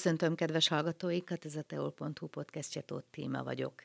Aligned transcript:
Köszöntöm 0.00 0.34
kedves 0.34 0.68
hallgatóikat, 0.68 1.44
ez 1.44 1.56
a 1.56 1.62
teol.hu 1.62 2.26
podcastja 2.26 2.82
Tóth 2.82 3.06
Téma 3.10 3.42
vagyok. 3.42 3.84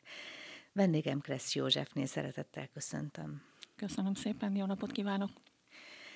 Vendégem 0.72 1.20
Kressz 1.20 1.56
Józsefnél 1.56 2.06
szeretettel 2.06 2.68
köszöntöm. 2.74 3.42
Köszönöm 3.76 4.14
szépen, 4.14 4.56
jó 4.56 4.66
napot 4.66 4.92
kívánok! 4.92 5.30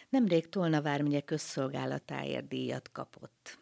Nemrég 0.10 0.50
Tolna 0.50 0.82
vármegye 0.82 1.22
közszolgálatáért 1.22 2.48
díjat 2.48 2.92
kapott. 2.92 3.60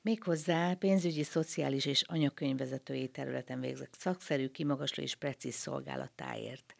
Méghozzá 0.00 0.74
pénzügyi, 0.74 1.22
szociális 1.22 1.86
és 1.86 2.02
anyakönyvvezetői 2.02 3.08
területen 3.08 3.60
végzett 3.60 3.94
szakszerű, 3.98 4.48
kimagasló 4.48 5.02
és 5.02 5.14
precíz 5.14 5.54
szolgálatáért. 5.54 6.74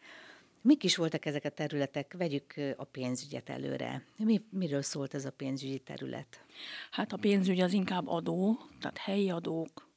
Mik 0.66 0.84
is 0.84 0.96
voltak 0.96 1.26
ezek 1.26 1.44
a 1.44 1.48
területek? 1.48 2.14
Vegyük 2.18 2.54
a 2.76 2.84
pénzügyet 2.84 3.48
előre. 3.48 4.04
Mi, 4.16 4.44
miről 4.50 4.82
szólt 4.82 5.14
ez 5.14 5.24
a 5.24 5.30
pénzügyi 5.30 5.78
terület? 5.78 6.44
Hát 6.90 7.12
a 7.12 7.16
pénzügy 7.16 7.60
az 7.60 7.72
inkább 7.72 8.08
adó, 8.08 8.58
tehát 8.80 8.98
helyi 8.98 9.30
adók, 9.30 9.88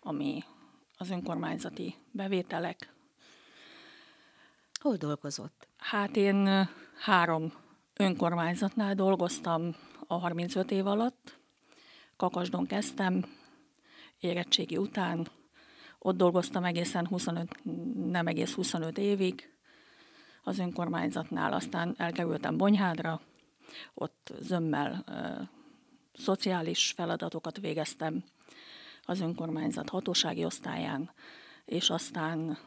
ami 0.00 0.44
az 0.96 1.10
önkormányzati 1.10 1.94
bevételek. 2.10 2.92
Hol 4.80 4.96
dolgozott? 4.96 5.68
Hát 5.76 6.16
én 6.16 6.68
három 6.98 7.52
önkormányzatnál 7.96 8.94
dolgoztam 8.94 9.76
a 10.06 10.14
35 10.14 10.70
év 10.70 10.86
alatt. 10.86 11.38
Kakasdon 12.16 12.66
kezdtem, 12.66 13.24
érettségi 14.20 14.76
után. 14.76 15.28
Ott 15.98 16.16
dolgoztam 16.16 16.64
egészen 16.64 17.06
25, 17.06 17.64
nem 18.10 18.26
egész 18.26 18.52
25 18.52 18.98
évig 18.98 19.56
az 20.48 20.58
önkormányzatnál, 20.58 21.52
aztán 21.52 21.94
elkerültem 21.98 22.56
Bonyhádra, 22.56 23.20
ott 23.94 24.32
zömmel 24.40 25.04
ö, 25.06 25.42
szociális 26.12 26.92
feladatokat 26.96 27.58
végeztem 27.58 28.24
az 29.02 29.20
önkormányzat 29.20 29.88
hatósági 29.88 30.44
osztályán, 30.44 31.10
és 31.64 31.90
aztán 31.90 32.58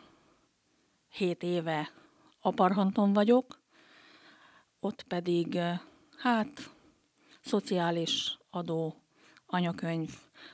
hét 1.10 1.44
éve 1.44 1.92
Aparhanton 2.42 3.14
vagyok, 3.14 3.60
ott 4.80 5.04
pedig 5.04 5.60
hát 6.18 6.72
szociális 7.42 8.38
adó, 8.50 8.96
anyakönyv, 9.46 10.10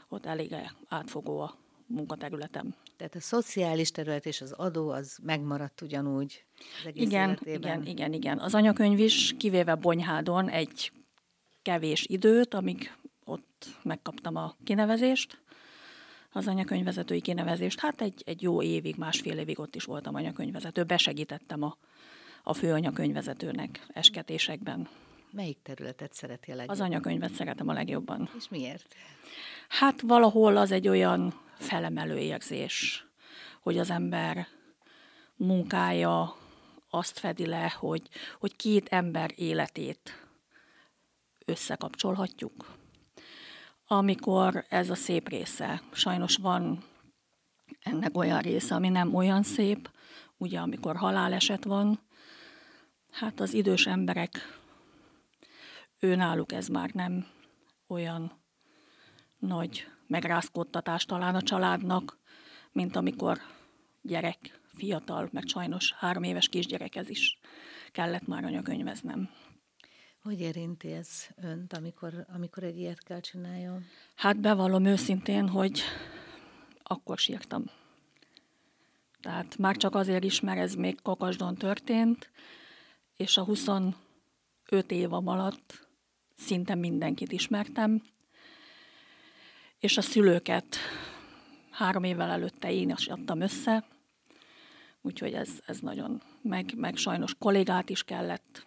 ott 0.10 0.26
elég 0.26 0.56
átfogó 0.88 1.40
a 1.40 1.56
munkaterületem. 1.86 2.76
Tehát 2.98 3.16
a 3.16 3.20
szociális 3.20 3.92
terület 3.92 4.26
és 4.26 4.42
az 4.42 4.52
adó 4.52 4.90
az 4.90 5.18
megmaradt 5.24 5.82
ugyanúgy 5.82 6.46
az 6.58 6.88
egész 6.88 7.06
igen, 7.06 7.30
életében. 7.30 7.58
igen, 7.58 7.86
igen, 7.86 8.14
igen. 8.14 8.40
Az 8.40 8.54
anyakönyv 8.54 9.00
is, 9.00 9.36
kivéve 9.38 9.76
Bonyhádon 9.76 10.50
egy 10.50 10.92
kevés 11.62 12.06
időt, 12.10 12.54
amíg 12.54 12.94
ott 13.26 13.66
megkaptam 13.84 14.36
a 14.36 14.56
kinevezést, 14.64 15.42
az 16.32 16.48
anyakönyvvezetői 16.48 17.22
kinevezést. 17.22 17.80
Hát 17.80 18.02
egy, 18.02 18.24
egy 18.26 18.42
jó 18.42 18.62
évig, 18.62 18.96
másfél 18.96 19.38
évig 19.38 19.60
ott 19.60 19.76
is 19.76 19.84
voltam 19.84 20.16
anyakönyvvezető. 20.16 20.84
Besegítettem 20.84 21.64
a, 21.64 21.78
a 22.44 22.54
fő 22.54 22.72
anyakönyvvezetőnek 22.72 23.86
esketésekben. 23.94 24.88
Melyik 25.32 25.58
területet 25.64 26.14
szereti 26.14 26.52
a 26.52 26.56
legjobban? 26.56 26.82
Az 26.82 26.90
anyakönyvet 26.90 27.32
szeretem 27.32 27.68
a 27.68 27.74
legjobban. 27.74 28.30
És 28.38 28.50
miért? 28.50 28.96
Hát 29.68 30.02
valahol 30.02 30.58
az 30.58 30.72
egy 30.72 30.88
olyan 30.88 31.34
felemelő 31.58 32.18
érzés, 32.18 33.08
hogy 33.62 33.78
az 33.78 33.90
ember 33.90 34.48
munkája 35.36 36.36
azt 36.90 37.20
fedi 37.20 37.46
le, 37.46 37.74
hogy, 37.80 38.10
hogy 38.40 38.56
két 38.56 38.88
ember 38.88 39.32
életét 39.36 40.28
összekapcsolhatjuk. 41.46 42.76
Amikor 43.88 44.66
ez 44.70 44.90
a 44.90 44.96
szép 44.96 45.30
része, 45.30 45.82
sajnos 45.92 46.36
van 46.36 46.84
ennek 47.80 48.18
olyan 48.18 48.40
része, 48.40 48.76
ami 48.76 48.90
nem 48.90 49.16
olyan 49.16 49.44
szép, 49.44 49.92
ugye 50.38 50.60
amikor 50.60 50.96
haláleset 50.96 51.64
van, 51.64 52.00
hát 53.12 53.40
az 53.40 53.54
idős 53.54 53.88
emberek, 53.88 54.60
őnáluk 56.00 56.52
ez 56.52 56.68
már 56.68 56.90
nem 56.90 57.28
olyan 57.88 58.42
nagy 59.40 59.88
megrázkódtatás 60.08 61.06
talán 61.06 61.36
a 61.36 61.42
családnak, 61.42 62.18
mint 62.72 62.96
amikor 62.96 63.38
gyerek, 64.02 64.60
fiatal, 64.76 65.30
meg 65.32 65.44
sajnos 65.48 65.94
három 65.94 66.24
éves 66.24 66.48
kisgyerekez 66.48 67.10
is 67.10 67.40
kellett 67.92 68.28
már 68.28 68.44
anyakönyveznem. 68.44 69.30
Hogy 70.22 70.40
érinti 70.40 70.92
ez 70.92 71.28
önt, 71.36 71.74
amikor, 71.74 72.26
amikor 72.34 72.64
egy 72.64 72.78
ilyet 72.78 73.04
kell 73.04 73.20
csináljon? 73.20 73.86
Hát 74.16 74.40
bevallom 74.40 74.86
őszintén, 74.86 75.48
hogy 75.48 75.82
akkor 76.84 77.18
sírtam. 77.18 77.64
Tehát 79.22 79.58
már 79.58 79.78
csak 79.78 79.96
azért 79.96 80.24
is, 80.24 80.40
mert 80.40 80.60
ez 80.60 80.74
még 80.74 81.02
Kakasdon 81.02 81.56
történt, 81.56 82.32
és 83.16 83.38
a 83.38 83.44
25 83.44 83.96
évam 84.88 85.28
alatt 85.28 85.88
szinte 86.36 86.76
mindenkit 86.76 87.32
ismertem, 87.32 88.02
és 89.80 89.98
a 89.98 90.02
szülőket 90.02 90.78
három 91.72 92.04
évvel 92.04 92.30
előtte 92.30 92.72
én 92.72 92.90
is 92.90 93.08
adtam 93.08 93.42
össze, 93.42 93.86
úgyhogy 95.02 95.34
ez, 95.34 95.50
ez 95.66 95.80
nagyon, 95.80 96.22
meg, 96.42 96.74
meg 96.76 96.96
sajnos 96.96 97.36
kollégát 97.40 97.90
is 97.90 98.04
kellett 98.04 98.66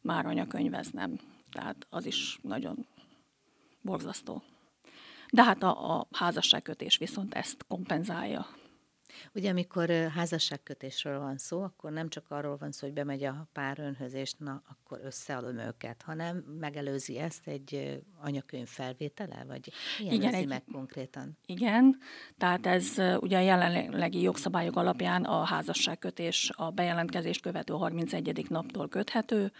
már 0.00 0.26
anyakönyveznem, 0.26 1.18
tehát 1.52 1.86
az 1.90 2.06
is 2.06 2.38
nagyon 2.42 2.86
borzasztó. 3.82 4.42
De 5.32 5.44
hát 5.44 5.62
a, 5.62 5.98
a 5.98 6.06
házasságkötés 6.12 6.96
viszont 6.96 7.34
ezt 7.34 7.64
kompenzálja. 7.68 8.46
Ugye, 9.34 9.50
amikor 9.50 9.90
házasságkötésről 9.90 11.18
van 11.18 11.38
szó, 11.38 11.62
akkor 11.62 11.90
nem 11.92 12.08
csak 12.08 12.24
arról 12.28 12.56
van 12.56 12.72
szó, 12.72 12.86
hogy 12.86 12.94
bemegy 12.94 13.24
a 13.24 13.48
pár 13.52 13.78
önhöz, 13.78 14.12
és 14.12 14.32
na, 14.38 14.62
akkor 14.68 15.00
összeadom 15.04 15.58
őket, 15.58 16.02
hanem 16.02 16.36
megelőzi 16.36 17.18
ezt 17.18 17.46
egy 17.48 18.00
anyakönyv 18.20 18.66
felvétele, 18.66 19.44
vagy 19.46 19.72
milyen 19.98 20.14
igen, 20.14 20.34
egy, 20.34 20.46
meg 20.46 20.64
konkrétan? 20.72 21.38
Igen, 21.46 21.98
tehát 22.38 22.66
ez 22.66 22.94
ugye 23.20 23.38
a 23.38 23.40
jelenlegi 23.40 24.20
jogszabályok 24.20 24.76
alapján 24.76 25.24
a 25.24 25.44
házasságkötés 25.44 26.50
a 26.56 26.70
bejelentkezést 26.70 27.42
követő 27.42 27.72
31. 27.72 28.46
naptól 28.48 28.88
köthető. 28.88 29.52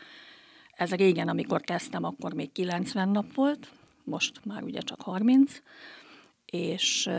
Ez 0.70 0.90
régen, 0.90 1.28
amikor 1.28 1.60
kezdtem, 1.60 2.04
akkor 2.04 2.32
még 2.32 2.52
90 2.52 3.08
nap 3.08 3.34
volt, 3.34 3.72
most 4.04 4.44
már 4.44 4.62
ugye 4.62 4.80
csak 4.80 5.02
30, 5.02 5.62
és 6.44 7.10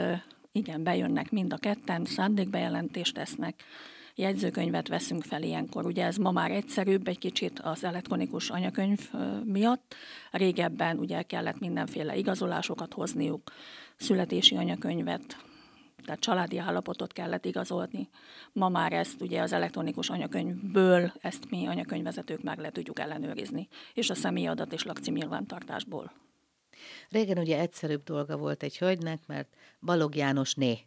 igen, 0.52 0.84
bejönnek 0.84 1.32
mind 1.32 1.54
a 1.54 1.58
ketten, 1.58 2.06
szándékbejelentést 2.06 3.14
tesznek, 3.14 3.64
jegyzőkönyvet 4.16 4.88
veszünk 4.88 5.24
fel 5.24 5.44
ilyenkor. 5.44 5.86
Ugye 5.86 6.06
ez 6.06 6.18
ma 6.18 6.32
már 6.32 6.52
egyszerűbb 6.52 7.08
egy 7.08 7.18
kicsit 7.18 7.60
az 7.60 7.84
elektronikus 7.84 8.50
anyakönyv 8.50 9.12
miatt. 9.44 9.96
Régebben 10.32 10.98
ugye 10.98 11.22
kellett 11.22 11.60
mindenféle 11.60 12.16
igazolásokat 12.16 12.94
hozniuk, 12.94 13.52
születési 13.96 14.56
anyakönyvet, 14.56 15.38
tehát 16.06 16.20
családi 16.20 16.58
állapotot 16.58 17.14
kellett 17.14 17.46
igazolni. 17.46 18.10
Ma 18.52 18.70
már 18.70 18.94
ezt 18.94 19.22
ugye 19.22 19.42
az 19.42 19.54
elektronikus 19.54 20.10
anyakönyvből, 20.10 21.12
ezt 21.22 21.50
mi 21.50 21.68
anyakönyvvezetők 21.68 22.44
meg 22.44 22.60
le 22.60 22.70
tudjuk 22.70 23.00
ellenőrizni, 23.00 23.68
és 23.94 24.10
a 24.10 24.16
személyadat 24.16 24.74
és 24.74 24.84
lakcím 24.84 25.14
nyilvántartásból. 25.14 26.12
Régen 27.10 27.38
ugye 27.38 27.60
egyszerűbb 27.60 28.04
dolga 28.04 28.38
volt 28.38 28.64
egy 28.64 28.78
hölgynek, 28.78 29.20
mert 29.28 29.48
Balog 29.82 30.16
János 30.16 30.54
né. 30.54 30.80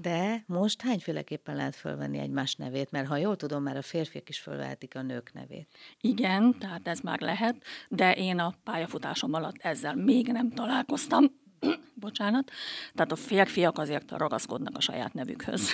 De 0.00 0.44
most 0.46 0.82
hányféleképpen 0.82 1.56
lehet 1.56 1.76
fölvenni 1.76 2.18
egymás 2.18 2.54
nevét? 2.54 2.90
Mert 2.90 3.06
ha 3.06 3.16
jól 3.16 3.36
tudom, 3.36 3.62
már 3.62 3.76
a 3.76 3.82
férfiak 3.82 4.28
is 4.28 4.38
fölvehetik 4.38 4.96
a 4.96 5.02
nők 5.02 5.32
nevét. 5.32 5.68
Igen, 6.00 6.58
tehát 6.58 6.88
ez 6.88 7.00
már 7.00 7.20
lehet, 7.20 7.56
de 7.88 8.14
én 8.14 8.38
a 8.38 8.54
pályafutásom 8.64 9.34
alatt 9.34 9.56
ezzel 9.58 9.94
még 9.94 10.26
nem 10.26 10.50
találkoztam. 10.50 11.24
Bocsánat. 11.94 12.50
Tehát 12.94 13.12
a 13.12 13.16
férfiak 13.16 13.78
azért 13.78 14.10
ragaszkodnak 14.10 14.76
a 14.76 14.80
saját 14.80 15.12
nevükhöz. 15.12 15.70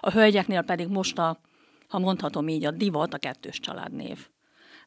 A 0.00 0.10
hölgyeknél 0.10 0.62
pedig 0.62 0.88
most 0.88 1.18
a, 1.18 1.40
ha 1.88 1.98
mondhatom 1.98 2.48
így, 2.48 2.64
a 2.64 2.70
divat 2.70 3.14
a 3.14 3.18
kettős 3.18 3.60
családnév. 3.60 4.28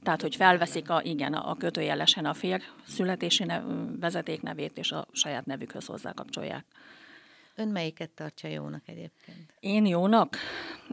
Tehát, 0.04 0.22
hogy 0.22 0.36
felveszik 0.36 0.90
a, 0.90 1.02
igen, 1.04 1.34
a 1.34 1.56
kötőjelesen 1.56 2.26
a 2.26 2.34
fér 2.34 2.62
születési 2.88 3.44
nev, 3.44 3.64
vezetéknevét, 4.00 4.78
és 4.78 4.92
a 4.92 5.08
saját 5.12 5.46
nevükhöz 5.46 5.86
hozzákapcsolják. 5.86 6.66
Ön 7.56 7.68
melyiket 7.68 8.10
tartja 8.10 8.50
jónak 8.50 8.88
egyébként? 8.88 9.54
Én 9.60 9.86
jónak? 9.86 10.38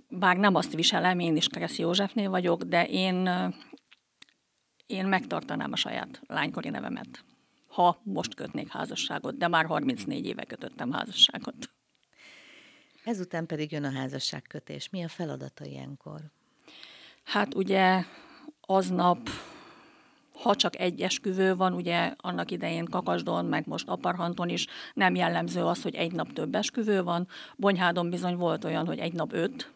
Bár 0.08 0.36
nem 0.36 0.54
azt 0.54 0.74
viselem, 0.74 1.18
én 1.18 1.36
is 1.36 1.46
Kereszi 1.46 1.82
Józsefnél 1.82 2.30
vagyok, 2.30 2.62
de 2.62 2.86
én, 2.86 3.28
én 4.86 5.06
megtartanám 5.06 5.72
a 5.72 5.76
saját 5.76 6.20
lánykori 6.26 6.68
nevemet, 6.68 7.24
ha 7.66 8.00
most 8.02 8.34
kötnék 8.34 8.68
házasságot, 8.68 9.36
de 9.36 9.48
már 9.48 9.66
34 9.66 10.26
éve 10.26 10.44
kötöttem 10.44 10.92
házasságot. 10.92 11.70
Ezután 13.04 13.46
pedig 13.46 13.72
jön 13.72 13.84
a 13.84 13.92
házasságkötés. 13.92 14.88
Mi 14.88 15.02
a 15.02 15.08
feladata 15.08 15.64
ilyenkor? 15.64 16.20
Hát 17.24 17.54
ugye 17.54 18.04
aznap 18.66 19.18
ha 20.42 20.54
csak 20.54 20.78
egy 20.78 21.00
esküvő 21.00 21.56
van, 21.56 21.72
ugye 21.72 22.14
annak 22.16 22.50
idején 22.50 22.84
Kakasdon, 22.84 23.44
meg 23.44 23.66
most 23.66 23.88
Aparhanton 23.88 24.48
is 24.48 24.66
nem 24.94 25.14
jellemző 25.14 25.64
az, 25.64 25.82
hogy 25.82 25.94
egy 25.94 26.12
nap 26.12 26.32
több 26.32 26.54
esküvő 26.54 27.02
van. 27.02 27.28
Bonyhádon 27.56 28.10
bizony 28.10 28.36
volt 28.36 28.64
olyan, 28.64 28.86
hogy 28.86 28.98
egy 28.98 29.12
nap 29.12 29.32
öt 29.32 29.72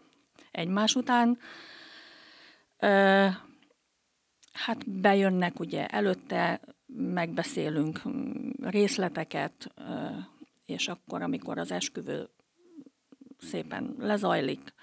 egymás 0.50 0.94
után. 0.94 1.38
Ö, 2.78 3.26
hát 4.52 4.90
bejönnek 4.90 5.60
ugye 5.60 5.86
előtte, 5.86 6.60
megbeszélünk 6.86 8.02
részleteket, 8.62 9.74
és 10.66 10.88
akkor, 10.88 11.22
amikor 11.22 11.58
az 11.58 11.70
esküvő 11.70 12.28
szépen 13.38 13.94
lezajlik, 13.98 14.74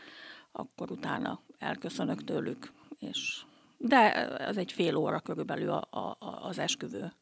akkor 0.51 0.92
utána 0.92 1.42
elköszönök 1.58 2.24
tőlük, 2.24 2.72
és 3.00 3.44
de 3.77 4.13
ez 4.38 4.57
egy 4.57 4.72
fél 4.72 4.95
óra 4.95 5.19
körülbelül 5.19 5.69
a, 5.69 5.88
a, 5.89 6.18
az 6.19 6.57
esküvő, 6.57 7.13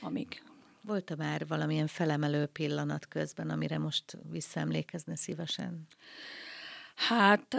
amíg... 0.00 0.42
Volt-e 0.82 1.16
már 1.16 1.46
valamilyen 1.46 1.86
felemelő 1.86 2.46
pillanat 2.46 3.06
közben, 3.08 3.50
amire 3.50 3.78
most 3.78 4.18
visszaemlékezne 4.30 5.16
szívesen? 5.16 5.86
Hát 6.94 7.56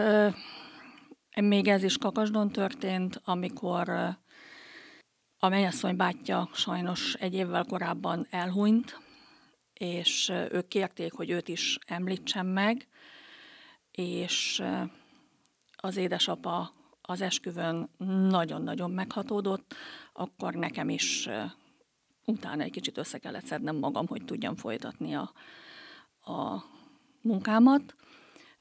még 1.40 1.68
ez 1.68 1.82
is 1.82 1.98
Kakasdon 1.98 2.50
történt, 2.50 3.20
amikor 3.24 3.88
a 5.38 5.48
mennyasszony 5.48 5.96
bátyja 5.96 6.48
sajnos 6.52 7.14
egy 7.14 7.34
évvel 7.34 7.64
korábban 7.64 8.26
elhunyt, 8.30 9.00
és 9.72 10.28
ők 10.28 10.68
kérték, 10.68 11.12
hogy 11.12 11.30
őt 11.30 11.48
is 11.48 11.78
említsem 11.86 12.46
meg, 12.46 12.88
és 13.90 14.62
az 15.76 15.96
édesapa 15.96 16.72
az 17.12 17.20
esküvőn 17.20 17.88
nagyon-nagyon 18.28 18.90
meghatódott, 18.90 19.74
akkor 20.12 20.54
nekem 20.54 20.88
is 20.88 21.28
utána 22.24 22.62
egy 22.62 22.70
kicsit 22.70 22.98
össze 22.98 23.18
kellett 23.18 23.44
szednem 23.44 23.76
magam, 23.76 24.06
hogy 24.06 24.24
tudjam 24.24 24.56
folytatni 24.56 25.14
a, 25.14 25.32
a 26.32 26.64
munkámat. 27.22 27.94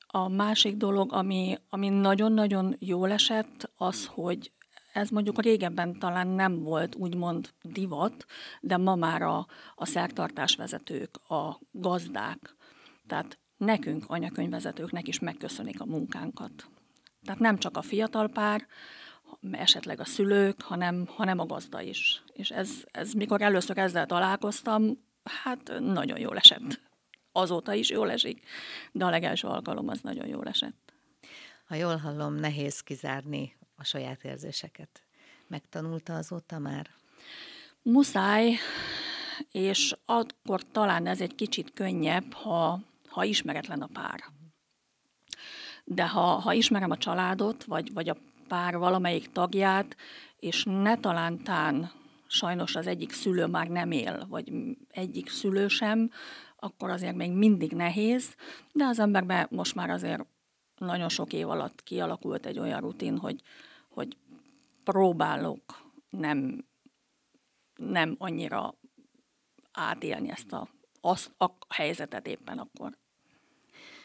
A 0.07 0.27
másik 0.27 0.77
dolog, 0.77 1.13
ami, 1.13 1.57
ami 1.69 1.89
nagyon-nagyon 1.89 2.75
jól 2.79 3.11
esett, 3.11 3.71
az, 3.75 4.05
hogy 4.05 4.51
ez 4.93 5.09
mondjuk 5.09 5.41
régebben 5.41 5.99
talán 5.99 6.27
nem 6.27 6.63
volt 6.63 6.95
úgymond 6.95 7.53
divat, 7.61 8.25
de 8.61 8.77
ma 8.77 8.95
már 8.95 9.21
a, 9.21 9.47
a 9.75 9.85
szertartásvezetők, 9.85 11.17
a 11.29 11.59
gazdák, 11.71 12.55
tehát 13.07 13.39
nekünk, 13.57 14.05
anyakönyvvezetőknek 14.07 15.07
is 15.07 15.19
megköszönik 15.19 15.81
a 15.81 15.85
munkánkat. 15.85 16.69
Tehát 17.25 17.39
nem 17.39 17.57
csak 17.57 17.77
a 17.77 17.81
fiatal 17.81 18.27
pár, 18.27 18.67
esetleg 19.51 19.99
a 19.99 20.05
szülők, 20.05 20.61
hanem, 20.61 21.05
hanem 21.07 21.39
a 21.39 21.45
gazda 21.45 21.81
is. 21.81 22.23
És 22.33 22.49
ez, 22.49 22.69
ez, 22.91 23.13
mikor 23.13 23.41
először 23.41 23.77
ezzel 23.77 24.05
találkoztam, 24.05 24.97
hát 25.23 25.71
nagyon 25.79 26.19
jól 26.19 26.37
esett. 26.37 26.79
Azóta 27.31 27.73
is 27.73 27.89
jól 27.89 28.11
esik, 28.11 28.47
de 28.91 29.05
a 29.05 29.09
legelső 29.09 29.47
alkalom 29.47 29.87
az 29.87 29.99
nagyon 30.01 30.27
jól 30.27 30.47
esett. 30.47 30.93
Ha 31.65 31.75
jól 31.75 31.95
hallom, 31.95 32.35
nehéz 32.35 32.79
kizárni 32.79 33.57
a 33.75 33.83
saját 33.83 34.23
érzéseket. 34.23 35.03
Megtanulta 35.47 36.15
azóta 36.15 36.59
már? 36.59 36.89
Muszáj, 37.81 38.57
és 39.51 39.95
akkor 40.05 40.61
talán 40.71 41.07
ez 41.07 41.21
egy 41.21 41.35
kicsit 41.35 41.73
könnyebb, 41.73 42.33
ha, 42.33 42.79
ha 43.07 43.23
ismeretlen 43.23 43.81
a 43.81 43.87
pár 43.93 44.23
de 45.83 46.07
ha, 46.07 46.21
ha 46.21 46.53
ismerem 46.53 46.91
a 46.91 46.97
családot, 46.97 47.63
vagy, 47.63 47.93
vagy 47.93 48.09
a 48.09 48.17
pár 48.47 48.77
valamelyik 48.77 49.31
tagját, 49.31 49.95
és 50.39 50.63
ne 50.63 50.97
talántán 50.97 51.91
sajnos 52.27 52.75
az 52.75 52.87
egyik 52.87 53.11
szülő 53.11 53.45
már 53.45 53.67
nem 53.67 53.91
él, 53.91 54.25
vagy 54.29 54.51
egyik 54.89 55.29
szülő 55.29 55.67
sem, 55.67 56.11
akkor 56.55 56.89
azért 56.89 57.15
még 57.15 57.31
mindig 57.31 57.71
nehéz, 57.71 58.35
de 58.71 58.85
az 58.85 58.99
emberben 58.99 59.47
most 59.49 59.75
már 59.75 59.89
azért 59.89 60.25
nagyon 60.77 61.09
sok 61.09 61.33
év 61.33 61.49
alatt 61.49 61.83
kialakult 61.83 62.45
egy 62.45 62.59
olyan 62.59 62.79
rutin, 62.79 63.17
hogy, 63.17 63.41
hogy 63.89 64.17
próbálok 64.83 65.91
nem, 66.09 66.65
nem 67.75 68.15
annyira 68.17 68.73
átélni 69.71 70.29
ezt 70.29 70.51
a, 70.51 70.69
azt 71.01 71.31
a 71.37 71.51
helyzetet 71.69 72.27
éppen 72.27 72.57
akkor 72.57 72.97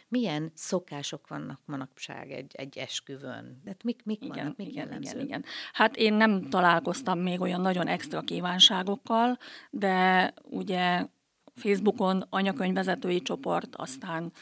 milyen 0.09 0.53
szokások 0.55 1.29
vannak 1.29 1.61
manapság 1.65 2.31
egy, 2.31 2.55
egy 2.55 2.79
esküvőn? 2.79 3.61
De 3.65 3.77
mik, 3.85 4.01
mik 4.05 4.25
igen, 4.25 4.37
vannak, 4.37 4.57
mik 4.57 4.69
igen, 4.69 5.03
igen, 5.03 5.21
igen. 5.21 5.45
Hát 5.73 5.97
én 5.97 6.15
nem 6.15 6.49
találkoztam 6.49 7.19
még 7.19 7.41
olyan 7.41 7.61
nagyon 7.61 7.87
extra 7.87 8.21
kívánságokkal, 8.21 9.39
de 9.71 10.33
ugye 10.43 11.07
Facebookon 11.55 12.27
anyakönyvvezetői 12.31 13.23
csoport, 13.23 13.77
aztán 13.77 14.33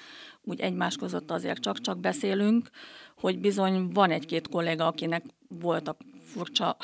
úgy 0.43 0.61
egymás 0.61 0.97
között 0.97 1.31
azért 1.31 1.61
csak-csak 1.61 1.99
beszélünk, 1.99 2.71
hogy 3.17 3.39
bizony 3.39 3.89
van 3.89 4.11
egy-két 4.11 4.49
kolléga, 4.49 4.87
akinek 4.87 5.25
voltak 5.49 6.01
furcsa 6.23 6.77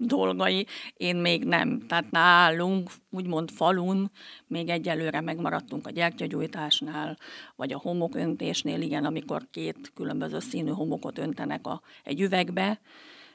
dolgai, 0.00 0.66
én 0.94 1.16
még 1.16 1.44
nem. 1.44 1.86
Tehát 1.86 2.10
nálunk, 2.10 2.90
úgymond 3.10 3.50
falun, 3.50 4.10
még 4.46 4.68
egyelőre 4.68 5.20
megmaradtunk 5.20 5.86
a 5.86 5.90
gyertyagyújtásnál, 5.90 7.18
vagy 7.56 7.72
a 7.72 7.78
homoköntésnél, 7.78 8.80
igen, 8.80 9.04
amikor 9.04 9.46
két 9.50 9.92
különböző 9.94 10.38
színű 10.38 10.70
homokot 10.70 11.18
öntenek 11.18 11.66
a, 11.66 11.80
egy 12.04 12.20
üvegbe, 12.20 12.80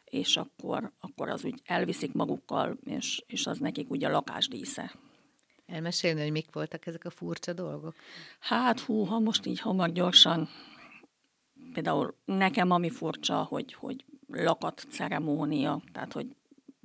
és 0.06 0.38
akkor, 0.38 0.92
akkor 1.00 1.30
az 1.30 1.46
úgy 1.46 1.62
elviszik 1.66 2.14
magukkal, 2.14 2.78
és, 2.84 3.24
és 3.28 3.48
az 3.48 3.58
nekik 3.58 3.90
ugye 3.90 4.08
a 4.08 4.12
lakásdísze. 4.12 4.92
Elmesélni, 5.66 6.22
hogy 6.22 6.32
mik 6.32 6.48
voltak 6.52 6.86
ezek 6.86 7.06
a 7.06 7.10
furcsa 7.10 7.54
dolgok? 7.54 7.96
Hát 8.40 8.80
hú, 8.80 9.04
ha 9.04 9.20
most 9.20 9.46
így 9.46 9.60
hamar 9.60 9.92
gyorsan, 9.92 10.50
például 11.74 12.16
nekem 12.26 12.72
ami 12.72 12.90
furcsa, 12.90 13.44
hogy, 13.44 13.74
hogy 13.74 14.06
lakat 14.28 14.86
ceremónia, 14.90 15.82
tehát 15.92 16.14
hogy 16.14 16.28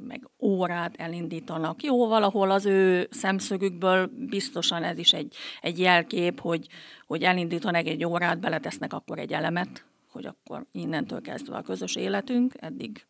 meg 0.06 0.28
órát 0.40 0.96
elindítanak. 0.96 1.82
Jó, 1.82 2.08
valahol 2.08 2.50
az 2.50 2.66
ő 2.66 3.08
szemszögükből 3.10 4.10
biztosan 4.28 4.82
ez 4.82 4.98
is 4.98 5.12
egy, 5.12 5.34
egy 5.60 5.78
jelkép, 5.78 6.40
hogy, 6.40 6.66
hogy 7.06 7.22
elindítanak 7.22 7.86
egy 7.86 8.04
órát, 8.04 8.40
beletesznek 8.40 8.92
akkor 8.92 9.18
egy 9.18 9.32
elemet, 9.32 9.84
hogy 10.08 10.26
akkor 10.26 10.66
innentől 10.72 11.20
kezdve 11.20 11.56
a 11.56 11.62
közös 11.62 11.96
életünk, 11.96 12.54
eddig 12.56 13.06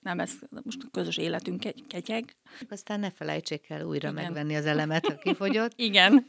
nem 0.00 0.20
ez 0.20 0.32
most 0.64 0.82
a 0.82 0.88
közös 0.90 1.16
életünk 1.16 1.64
egy 1.64 1.84
ketyeg. 1.86 2.36
Aztán 2.68 3.00
ne 3.00 3.10
felejtsék 3.10 3.70
el 3.70 3.84
újra 3.84 4.10
Igen. 4.10 4.22
megvenni 4.22 4.56
az 4.56 4.66
elemet, 4.66 5.06
ha 5.06 5.16
kifogyott. 5.16 5.72
Igen. 5.88 6.26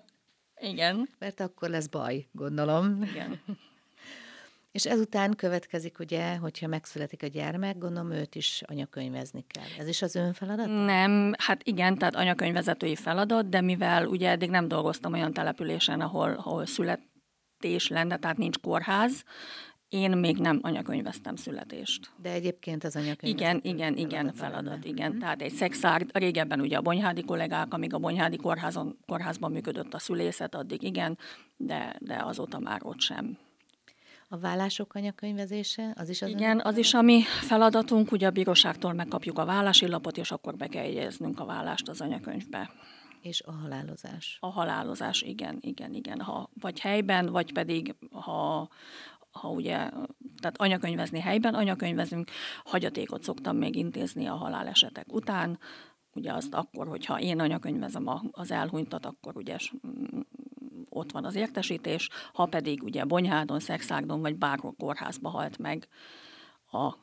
Igen. 0.70 1.08
Mert 1.18 1.40
akkor 1.40 1.68
lesz 1.68 1.86
baj, 1.86 2.28
gondolom. 2.32 3.02
Igen. 3.02 3.40
És 4.74 4.86
ezután 4.86 5.34
következik 5.36 5.98
ugye, 5.98 6.36
hogyha 6.36 6.66
megszületik 6.66 7.22
a 7.22 7.26
gyermek, 7.26 7.78
gondolom 7.78 8.10
őt 8.10 8.34
is 8.34 8.62
anyakönyvezni 8.66 9.44
kell. 9.48 9.64
Ez 9.78 9.88
is 9.88 10.02
az 10.02 10.14
ön 10.14 10.32
feladat? 10.32 10.66
Nem, 10.66 11.32
hát 11.38 11.62
igen, 11.62 11.98
tehát 11.98 12.14
anyakönyvezetői 12.14 12.96
feladat, 12.96 13.48
de 13.48 13.60
mivel 13.60 14.06
ugye 14.06 14.28
eddig 14.28 14.50
nem 14.50 14.68
dolgoztam 14.68 15.12
olyan 15.12 15.32
településen, 15.32 16.00
ahol, 16.00 16.30
ahol 16.30 16.66
születés 16.66 17.88
lenne, 17.88 18.16
tehát 18.16 18.36
nincs 18.36 18.58
kórház, 18.58 19.24
én 19.88 20.10
még 20.10 20.38
nem 20.38 20.58
anyakönyveztem 20.62 21.36
születést. 21.36 22.10
De 22.16 22.30
egyébként 22.30 22.84
az 22.84 22.96
anyakönyv. 22.96 23.34
Igen, 23.34 23.60
igen, 23.62 23.96
igen, 23.96 24.32
feladat, 24.32 24.64
lenne. 24.64 24.86
igen. 24.86 25.10
Hmm. 25.10 25.18
Tehát 25.18 25.42
egy 25.42 25.52
szexár, 25.52 26.06
régebben 26.12 26.60
ugye 26.60 26.76
a 26.76 26.82
bonyhádi 26.82 27.24
kollégák, 27.24 27.74
amíg 27.74 27.94
a 27.94 27.98
bonyhádi 27.98 28.36
kórházon, 28.36 28.98
kórházban 29.06 29.52
működött 29.52 29.94
a 29.94 29.98
szülészet, 29.98 30.54
addig 30.54 30.82
igen, 30.82 31.18
de, 31.56 31.96
de 31.98 32.22
azóta 32.24 32.58
már 32.58 32.80
ott 32.82 33.00
sem. 33.00 33.38
A 34.34 34.38
vállások 34.38 34.94
anyakönyvezése, 34.94 35.92
az 35.96 36.08
is 36.08 36.22
az 36.22 36.28
Igen, 36.28 36.60
az 36.64 36.76
is 36.76 36.94
a 36.94 37.02
mi 37.02 37.22
feladatunk, 37.22 38.12
ugye 38.12 38.26
a 38.26 38.30
bíróságtól 38.30 38.92
megkapjuk 38.92 39.38
a 39.38 39.44
vállási 39.44 39.86
lapot, 39.86 40.16
és 40.16 40.30
akkor 40.30 40.56
be 40.56 40.66
kell 40.66 40.84
jegyeznünk 40.84 41.40
a 41.40 41.44
vállást 41.44 41.88
az 41.88 42.00
anyakönyvbe. 42.00 42.70
És 43.20 43.42
a 43.42 43.52
halálozás. 43.52 44.38
A 44.40 44.46
halálozás, 44.46 45.22
igen, 45.22 45.58
igen, 45.60 45.94
igen. 45.94 46.20
Ha, 46.20 46.50
vagy 46.60 46.80
helyben, 46.80 47.26
vagy 47.26 47.52
pedig 47.52 47.94
ha, 48.10 48.68
ha 49.30 49.48
ugye, 49.48 49.76
tehát 50.40 50.56
anyakönyvezni 50.56 51.20
helyben, 51.20 51.54
anyakönyvezünk, 51.54 52.30
hagyatékot 52.64 53.22
szoktam 53.22 53.56
még 53.56 53.76
intézni 53.76 54.26
a 54.26 54.34
halálesetek 54.34 55.12
után, 55.12 55.58
ugye 56.14 56.32
azt 56.32 56.54
akkor, 56.54 56.88
hogyha 56.88 57.20
én 57.20 57.40
anyakönyvezem 57.40 58.08
az 58.30 58.50
elhunytat, 58.50 59.06
akkor 59.06 59.36
ugye 59.36 59.56
ott 60.94 61.12
van 61.12 61.24
az 61.24 61.34
értesítés, 61.34 62.08
ha 62.32 62.46
pedig 62.46 62.82
ugye 62.82 63.04
Bonyhádon, 63.04 63.60
Szexágdon 63.60 64.20
vagy 64.20 64.36
bárhol 64.36 64.74
kórházba 64.78 65.28
halt 65.28 65.58
meg 65.58 65.88
a 66.70 66.94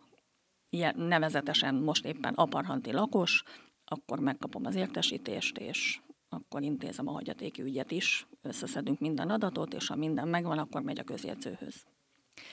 ilyen 0.69 0.95
nevezetesen 0.97 1.75
most 1.75 2.05
éppen 2.05 2.33
aparhanti 2.33 2.91
lakos, 2.91 3.43
akkor 3.85 4.19
megkapom 4.19 4.65
az 4.65 4.75
értesítést, 4.75 5.57
és 5.57 5.99
akkor 6.29 6.61
intézem 6.61 7.07
a 7.07 7.11
hagyatéki 7.11 7.61
ügyet 7.61 7.91
is, 7.91 8.27
összeszedünk 8.41 8.99
minden 8.99 9.29
adatot, 9.29 9.73
és 9.73 9.87
ha 9.87 9.95
minden 9.95 10.27
megvan, 10.27 10.57
akkor 10.57 10.81
megy 10.81 10.99
a 10.99 11.03
közjegyzőhöz. 11.03 11.85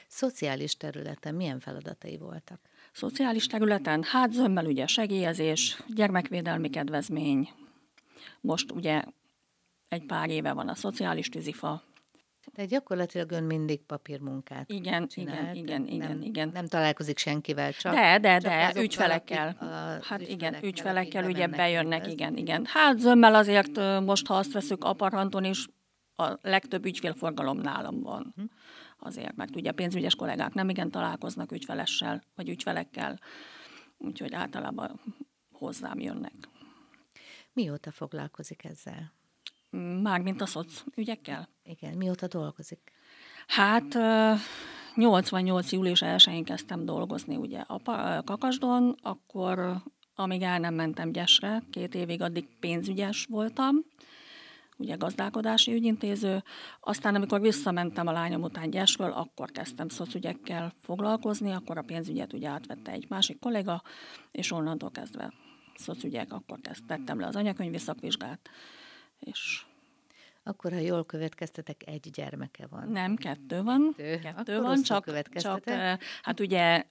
Szociális 0.08 0.76
területen 0.76 1.34
milyen 1.34 1.60
feladatai 1.60 2.18
voltak? 2.18 2.60
Szociális 2.92 3.46
területen, 3.46 4.02
hát 4.02 4.32
zömmel 4.32 4.66
ugye 4.66 4.86
segélyezés, 4.86 5.82
gyermekvédelmi 5.94 6.70
kedvezmény, 6.70 7.48
most 8.40 8.72
ugye 8.72 9.04
egy 9.88 10.06
pár 10.06 10.30
éve 10.30 10.52
van 10.52 10.68
a 10.68 10.74
szociális 10.74 11.28
tűzifa, 11.28 11.82
tehát 12.54 12.70
gyakorlatilag 12.70 13.30
ön 13.30 13.44
mindig 13.44 13.80
papírmunkát 13.80 14.70
Igen, 14.70 15.08
csinált, 15.08 15.56
igen, 15.56 15.56
igen, 15.56 15.86
igen, 15.86 16.08
nem, 16.08 16.22
igen. 16.22 16.50
Nem 16.52 16.66
találkozik 16.66 17.18
senkivel, 17.18 17.72
csak 17.72 17.94
De, 17.94 18.18
de, 18.18 18.38
csak 18.38 18.72
de, 18.72 18.82
ügyfelekkel. 18.82 19.56
Hát 20.02 20.20
igen, 20.20 20.64
ügyfelekkel, 20.64 21.24
ugye 21.24 21.46
bejönnek, 21.46 22.06
igen, 22.06 22.36
igen. 22.36 22.64
Hát 22.66 22.98
zömmel 22.98 23.34
azért 23.34 24.00
most, 24.04 24.26
ha 24.26 24.34
azt 24.34 24.52
veszük, 24.52 24.84
aparanton 24.84 25.44
is 25.44 25.66
a 26.16 26.38
legtöbb 26.40 26.84
ügyfélforgalom 26.84 27.58
nálam 27.58 28.00
van. 28.00 28.32
Hm. 28.36 28.42
Azért, 28.98 29.36
mert 29.36 29.56
ugye 29.56 29.70
a 29.70 29.72
pénzügyes 29.72 30.14
kollégák 30.14 30.54
nem 30.54 30.68
igen 30.68 30.90
találkoznak 30.90 31.52
ügyfelessel, 31.52 32.22
vagy 32.34 32.48
ügyfelekkel, 32.48 33.18
úgyhogy 33.98 34.34
általában 34.34 35.00
hozzám 35.52 36.00
jönnek. 36.00 36.34
Mióta 37.52 37.90
foglalkozik 37.90 38.64
ezzel? 38.64 39.12
Mármint 40.02 40.40
a 40.40 40.46
szoc 40.46 40.84
ügyekkel. 40.94 41.48
Igen, 41.62 41.96
mióta 41.96 42.26
dolgozik? 42.26 42.92
Hát 43.46 43.94
ö, 43.94 44.32
88. 44.94 45.72
július 45.72 46.02
1-én 46.04 46.44
kezdtem 46.44 46.84
dolgozni 46.84 47.36
ugye 47.36 47.60
a 47.60 47.80
Kakasdon, 48.24 48.94
akkor 49.02 49.82
amíg 50.14 50.42
el 50.42 50.58
nem 50.58 50.74
mentem 50.74 51.12
Gyesre, 51.12 51.62
két 51.70 51.94
évig 51.94 52.22
addig 52.22 52.58
pénzügyes 52.60 53.26
voltam, 53.30 53.76
ugye 54.76 54.94
gazdálkodási 54.94 55.72
ügyintéző, 55.72 56.42
aztán 56.80 57.14
amikor 57.14 57.40
visszamentem 57.40 58.06
a 58.06 58.12
lányom 58.12 58.42
után 58.42 58.70
Gyesről, 58.70 59.10
akkor 59.10 59.50
kezdtem 59.50 59.88
szocügyekkel 59.88 60.72
foglalkozni, 60.80 61.52
akkor 61.52 61.78
a 61.78 61.82
pénzügyet 61.82 62.32
ugye 62.32 62.48
átvette 62.48 62.90
egy 62.92 63.06
másik 63.08 63.38
kolléga, 63.38 63.82
és 64.30 64.52
onnantól 64.52 64.90
kezdve 64.90 65.32
szocügyek, 65.74 66.32
akkor 66.32 66.58
kezdtem 66.60 67.20
le 67.20 67.26
az 67.26 67.36
anyakönyvi 67.36 67.78
szakvizsgát, 67.78 68.50
és 69.20 69.62
Akkor, 70.42 70.72
ha 70.72 70.78
jól 70.78 71.04
következtetek, 71.04 71.82
egy 71.86 72.10
gyermeke 72.12 72.66
van. 72.66 72.88
Nem, 72.88 73.16
kettő 73.16 73.62
van. 73.62 73.94
Kettő. 73.96 74.18
Kettő 74.18 74.52
Akkor 74.52 74.66
van, 74.66 74.82
csak, 74.82 75.30
csak 75.32 75.70
hát 76.22 76.40
ugye 76.40 76.84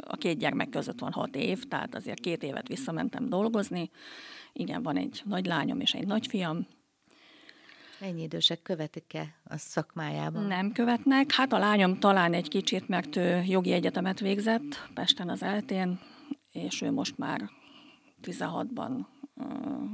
a 0.00 0.16
két 0.16 0.38
gyermek 0.38 0.68
között 0.68 0.98
van 0.98 1.12
hat 1.12 1.36
év, 1.36 1.64
tehát 1.68 1.94
azért 1.94 2.20
két 2.20 2.42
évet 2.42 2.68
visszamentem 2.68 3.28
dolgozni. 3.28 3.90
Igen, 4.52 4.82
van 4.82 4.96
egy 4.96 5.22
nagy 5.24 5.46
lányom 5.46 5.80
és 5.80 5.94
egy 5.94 6.06
nagyfiam. 6.06 6.66
Ennyi 8.00 8.22
idősek 8.22 8.62
követik-e 8.62 9.34
a 9.44 9.56
szakmájában? 9.56 10.46
Nem 10.46 10.72
követnek. 10.72 11.32
Hát 11.32 11.52
a 11.52 11.58
lányom 11.58 11.98
talán 11.98 12.32
egy 12.32 12.48
kicsit, 12.48 12.88
mert 12.88 13.16
ő 13.16 13.42
jogi 13.42 13.72
egyetemet 13.72 14.20
végzett 14.20 14.88
Pesten 14.94 15.28
az 15.28 15.42
eltén, 15.42 16.00
és 16.52 16.82
ő 16.82 16.90
most 16.90 17.18
már 17.18 17.50
16-ban 18.22 19.04
ö, 19.36 19.44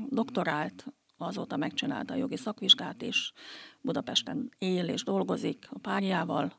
doktorált, 0.08 0.86
azóta 1.26 1.56
megcsinálta 1.56 2.14
a 2.14 2.16
jogi 2.16 2.36
szakvizsgát, 2.36 3.02
és 3.02 3.32
Budapesten 3.80 4.50
él 4.58 4.88
és 4.88 5.02
dolgozik 5.02 5.68
a 5.70 5.78
párjával, 5.78 6.52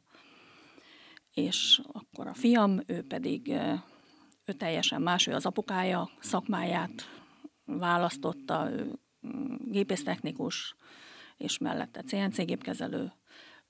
és 1.34 1.82
akkor 1.92 2.28
a 2.28 2.34
fiam, 2.34 2.80
ő 2.86 3.02
pedig, 3.02 3.48
ő 4.46 4.54
teljesen 4.58 5.02
más, 5.02 5.28
ő 5.28 5.34
az 5.34 5.46
apukája 5.46 6.10
szakmáját 6.20 7.22
választotta, 7.66 8.70
ő 8.72 9.00
mm, 9.28 9.56
gépésztechnikus, 9.60 10.76
és 11.38 11.58
mellette 11.58 12.02
CNC 12.02 12.46
gépkezelő, 12.46 13.12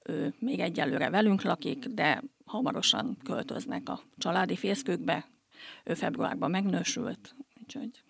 ő 0.03 0.33
még 0.39 0.59
egyelőre 0.59 1.09
velünk 1.09 1.41
lakik, 1.41 1.85
de 1.85 2.23
hamarosan 2.45 3.17
költöznek 3.23 3.89
a 3.89 4.01
családi 4.17 4.55
fészkükbe. 4.55 5.29
Ő 5.83 5.93
februárban 5.93 6.51
megnősült, 6.51 7.35
úgyhogy 7.61 8.03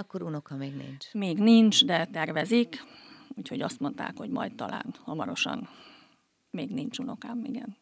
Akkor 0.00 0.22
unoka 0.22 0.56
még 0.56 0.74
nincs. 0.74 1.12
még 1.12 1.38
nincs, 1.38 1.84
de 1.84 2.04
tervezik, 2.04 2.84
úgyhogy 3.28 3.60
azt 3.60 3.80
mondták, 3.80 4.18
hogy 4.18 4.30
majd 4.30 4.54
talán 4.54 4.94
hamarosan 5.04 5.68
még 6.50 6.70
nincs 6.70 6.98
unokám, 6.98 7.44
igen. 7.44 7.76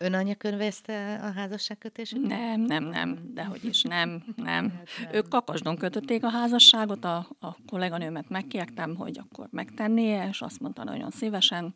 Ön 0.00 0.14
anyakönyvezte 0.14 1.20
a 1.22 1.32
házasságkötésüket? 1.38 2.28
Nem, 2.28 2.60
nem, 2.60 2.84
nem, 2.84 3.18
dehogy 3.34 3.64
is 3.64 3.82
nem, 3.82 4.24
nem. 4.36 4.72
Hát. 5.02 5.14
Ők 5.14 5.28
kakasdon 5.28 5.76
kötötték 5.76 6.24
a 6.24 6.28
házasságot, 6.28 7.04
a, 7.04 7.28
a 7.40 7.56
kolléganőmet 7.66 8.28
megkértem, 8.28 8.96
hogy 8.96 9.18
akkor 9.18 9.48
megtennie, 9.50 10.28
és 10.28 10.40
azt 10.40 10.60
mondta 10.60 10.84
nagyon 10.84 11.10
szívesen. 11.10 11.74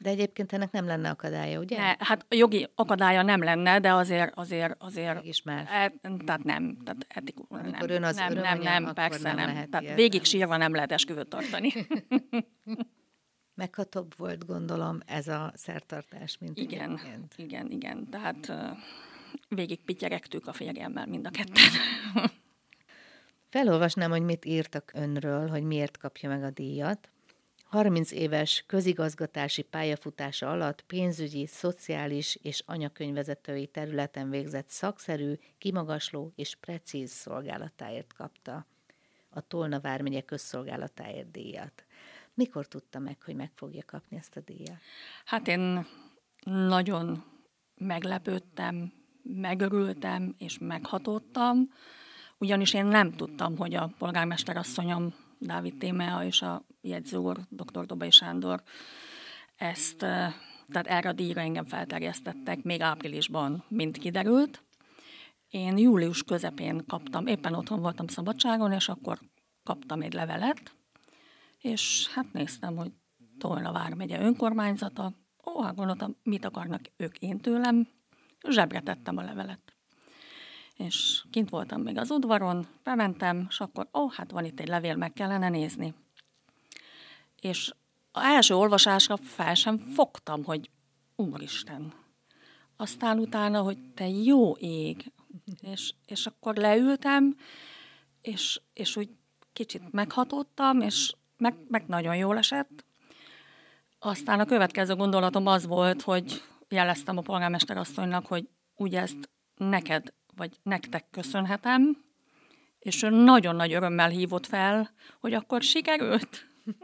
De 0.00 0.10
egyébként 0.10 0.52
ennek 0.52 0.70
nem 0.70 0.86
lenne 0.86 1.10
akadálya, 1.10 1.60
ugye? 1.60 1.78
Ne, 1.78 1.94
hát 1.98 2.26
a 2.28 2.34
jogi 2.34 2.68
akadálya 2.74 3.22
nem 3.22 3.42
lenne, 3.42 3.80
de 3.80 3.92
azért, 3.92 4.32
azért, 4.34 4.74
azért 4.78 5.14
Megismer. 5.14 5.68
E, 5.70 5.92
tehát 6.24 6.44
nem, 6.44 6.76
tehát 6.84 7.06
Amikor 7.48 7.60
nem, 7.60 7.90
ön 7.90 8.04
az 8.04 8.16
nem, 8.16 8.32
nem, 8.32 8.58
nem, 8.58 8.92
persze 8.94 9.32
nem 9.32 9.52
nem. 9.52 9.70
Tehát 9.70 9.94
végig 9.94 10.24
sírva 10.24 10.56
nem 10.56 10.74
lehet 10.74 10.92
esküvőt 10.92 11.28
tartani. 11.28 11.72
Meghatóbb 13.54 14.14
volt, 14.16 14.46
gondolom, 14.46 15.00
ez 15.06 15.28
a 15.28 15.52
szertartás, 15.54 16.38
mint 16.38 16.58
igen, 16.58 16.90
egyébként. 16.90 17.34
igen, 17.36 17.70
igen. 17.70 18.08
Tehát 18.10 18.52
végig 19.48 19.84
pityeregtük 19.84 20.46
a 20.46 20.52
férjemmel 20.52 21.06
mind 21.06 21.26
a 21.26 21.30
ketten. 21.30 21.70
Felolvasnám, 23.48 24.10
hogy 24.10 24.22
mit 24.22 24.44
írtak 24.44 24.90
önről, 24.94 25.48
hogy 25.48 25.62
miért 25.62 25.96
kapja 25.96 26.28
meg 26.28 26.42
a 26.42 26.50
díjat. 26.50 27.10
30 27.72 28.12
éves 28.12 28.64
közigazgatási 28.66 29.62
pályafutása 29.62 30.50
alatt 30.50 30.82
pénzügyi, 30.82 31.46
szociális 31.46 32.38
és 32.42 32.62
anyakönyvezetői 32.66 33.66
területen 33.66 34.30
végzett 34.30 34.68
szakszerű, 34.68 35.34
kimagasló 35.58 36.32
és 36.36 36.56
precíz 36.60 37.10
szolgálatáért 37.10 38.12
kapta 38.12 38.66
a 39.30 39.40
Tolna 39.40 39.80
vármegye 39.80 40.20
közszolgálatáért 40.20 41.30
díjat. 41.30 41.84
Mikor 42.34 42.66
tudta 42.66 42.98
meg, 42.98 43.22
hogy 43.22 43.34
meg 43.34 43.50
fogja 43.54 43.82
kapni 43.86 44.16
ezt 44.16 44.36
a 44.36 44.40
díjat? 44.40 44.78
Hát 45.24 45.48
én 45.48 45.86
nagyon 46.44 47.24
meglepődtem, 47.74 48.92
megörültem 49.22 50.34
és 50.38 50.58
meghatódtam, 50.58 51.62
ugyanis 52.38 52.74
én 52.74 52.86
nem 52.86 53.12
tudtam, 53.12 53.56
hogy 53.56 53.74
a 53.74 53.92
polgármester 53.98 54.56
asszonyom 54.56 55.14
Dávid 55.38 55.76
Témea 55.76 56.24
és 56.24 56.42
a 56.42 56.66
jegyző 56.80 57.16
úr, 57.16 57.40
dr. 57.48 57.86
Dobai 57.86 58.10
Sándor 58.10 58.62
ezt, 59.56 60.02
eh, 60.02 60.34
tehát 60.68 60.86
erre 60.86 61.08
a 61.08 61.12
díjra 61.12 61.40
engem 61.40 61.64
felterjesztettek 61.64 62.62
még 62.62 62.80
áprilisban, 62.80 63.64
mint 63.68 63.98
kiderült. 63.98 64.62
Én 65.48 65.78
július 65.78 66.22
közepén 66.22 66.84
kaptam, 66.86 67.26
éppen 67.26 67.54
otthon 67.54 67.80
voltam 67.80 68.06
szabadságon, 68.06 68.72
és 68.72 68.88
akkor 68.88 69.18
kaptam 69.62 70.02
egy 70.02 70.12
levelet, 70.12 70.76
és 71.62 72.08
hát 72.08 72.32
néztem, 72.32 72.76
hogy 72.76 72.92
Tolna 73.38 73.72
vármegye 73.72 74.20
önkormányzata. 74.20 75.12
Ó, 75.46 75.62
hát 75.62 75.74
gondoltam, 75.74 76.16
mit 76.22 76.44
akarnak 76.44 76.80
ők 76.96 77.18
én 77.18 77.38
tőlem. 77.38 77.88
Zsebre 78.48 78.80
tettem 78.80 79.16
a 79.16 79.22
levelet. 79.22 79.76
És 80.76 81.24
kint 81.30 81.50
voltam 81.50 81.82
még 81.82 81.98
az 81.98 82.10
udvaron, 82.10 82.66
bementem, 82.82 83.46
és 83.48 83.60
akkor, 83.60 83.88
ó, 83.92 84.08
hát 84.08 84.30
van 84.30 84.44
itt 84.44 84.60
egy 84.60 84.68
levél, 84.68 84.96
meg 84.96 85.12
kellene 85.12 85.48
nézni. 85.48 85.94
És 87.40 87.72
az 88.12 88.22
első 88.22 88.54
olvasásra 88.54 89.16
fel 89.16 89.54
sem 89.54 89.78
fogtam, 89.78 90.44
hogy 90.44 90.70
úristen. 91.16 91.92
Aztán 92.76 93.18
utána, 93.18 93.60
hogy 93.60 93.78
te 93.94 94.08
jó 94.08 94.56
ég. 94.56 95.12
És, 95.60 95.94
és 96.06 96.26
akkor 96.26 96.56
leültem, 96.56 97.36
és, 98.20 98.60
és 98.72 98.96
úgy 98.96 99.10
kicsit 99.52 99.92
meghatódtam, 99.92 100.80
és 100.80 101.14
meg, 101.42 101.54
meg 101.68 101.86
nagyon 101.86 102.16
jól 102.16 102.38
esett. 102.38 102.84
Aztán 103.98 104.40
a 104.40 104.44
következő 104.44 104.94
gondolatom 104.94 105.46
az 105.46 105.66
volt, 105.66 106.02
hogy 106.02 106.42
jeleztem 106.68 107.16
a 107.16 107.20
polgármester 107.20 107.76
asszonynak, 107.76 108.26
hogy 108.26 108.48
úgy 108.74 108.94
ezt 108.94 109.30
neked, 109.56 110.14
vagy 110.36 110.58
nektek 110.62 111.04
köszönhetem, 111.10 112.04
és 112.78 113.02
ő 113.02 113.08
nagyon 113.08 113.56
nagy 113.56 113.72
örömmel 113.72 114.08
hívott 114.08 114.46
fel, 114.46 114.90
hogy 115.20 115.34
akkor 115.34 115.62
sikerült. 115.62 116.46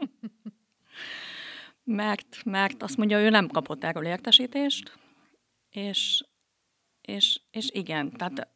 mert, 1.83 2.43
mert 2.43 2.83
azt 2.83 2.97
mondja, 2.97 3.19
ő 3.19 3.29
nem 3.29 3.47
kapott 3.47 3.83
erről 3.83 4.05
értesítést, 4.05 4.97
és, 5.69 6.23
és, 7.01 7.41
és 7.51 7.69
igen, 7.71 8.11
tehát 8.11 8.47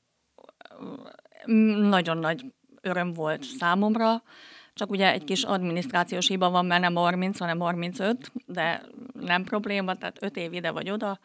nagyon 1.89 2.17
nagy 2.17 2.53
öröm 2.81 3.13
volt 3.13 3.43
számomra, 3.43 4.23
csak 4.73 4.89
ugye 4.89 5.11
egy 5.11 5.23
kis 5.23 5.43
adminisztrációs 5.43 6.27
hiba 6.27 6.49
van, 6.49 6.65
mert 6.65 6.81
nem 6.81 6.95
30, 6.95 7.39
hanem 7.39 7.59
35, 7.59 8.31
de 8.45 8.81
nem 9.13 9.43
probléma, 9.43 9.95
tehát 9.95 10.23
5 10.23 10.37
év 10.37 10.53
ide 10.53 10.71
vagy 10.71 10.89
oda. 10.89 11.19